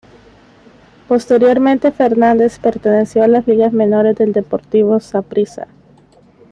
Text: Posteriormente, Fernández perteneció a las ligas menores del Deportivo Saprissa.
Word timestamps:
Posteriormente, 1.07 1.91
Fernández 1.91 2.57
perteneció 2.57 3.21
a 3.23 3.27
las 3.27 3.45
ligas 3.45 3.71
menores 3.71 4.15
del 4.15 4.33
Deportivo 4.33 4.99
Saprissa. 4.99 5.67